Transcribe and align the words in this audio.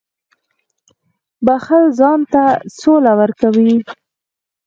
•بښل 1.45 1.83
ځان 1.99 2.19
ته 2.33 2.43
سوله 2.79 3.11
ورکوي. 3.21 3.75